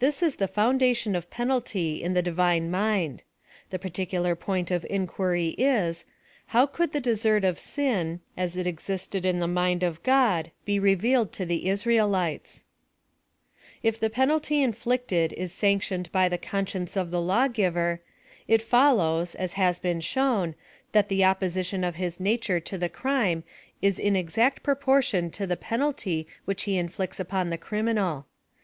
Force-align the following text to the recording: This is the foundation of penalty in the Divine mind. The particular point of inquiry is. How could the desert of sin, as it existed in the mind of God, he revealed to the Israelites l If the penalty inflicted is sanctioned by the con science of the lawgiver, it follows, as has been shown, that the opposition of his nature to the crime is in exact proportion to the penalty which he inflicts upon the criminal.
This 0.00 0.20
is 0.20 0.34
the 0.34 0.48
foundation 0.48 1.14
of 1.14 1.30
penalty 1.30 2.02
in 2.02 2.12
the 2.12 2.22
Divine 2.22 2.72
mind. 2.72 3.22
The 3.70 3.78
particular 3.78 4.34
point 4.34 4.72
of 4.72 4.84
inquiry 4.90 5.50
is. 5.56 6.04
How 6.46 6.66
could 6.66 6.90
the 6.90 6.98
desert 6.98 7.44
of 7.44 7.60
sin, 7.60 8.18
as 8.36 8.56
it 8.56 8.66
existed 8.66 9.24
in 9.24 9.38
the 9.38 9.46
mind 9.46 9.84
of 9.84 10.02
God, 10.02 10.50
he 10.66 10.80
revealed 10.80 11.30
to 11.34 11.46
the 11.46 11.68
Israelites 11.68 12.64
l 13.44 13.60
If 13.90 14.00
the 14.00 14.10
penalty 14.10 14.60
inflicted 14.60 15.32
is 15.34 15.52
sanctioned 15.52 16.10
by 16.10 16.28
the 16.28 16.36
con 16.36 16.66
science 16.66 16.96
of 16.96 17.12
the 17.12 17.20
lawgiver, 17.22 18.00
it 18.48 18.60
follows, 18.60 19.36
as 19.36 19.52
has 19.52 19.78
been 19.78 20.00
shown, 20.00 20.56
that 20.90 21.06
the 21.08 21.22
opposition 21.24 21.84
of 21.84 21.94
his 21.94 22.18
nature 22.18 22.58
to 22.58 22.76
the 22.76 22.88
crime 22.88 23.44
is 23.80 24.00
in 24.00 24.16
exact 24.16 24.64
proportion 24.64 25.30
to 25.30 25.46
the 25.46 25.56
penalty 25.56 26.26
which 26.44 26.64
he 26.64 26.76
inflicts 26.76 27.20
upon 27.20 27.50
the 27.50 27.56
criminal. 27.56 28.26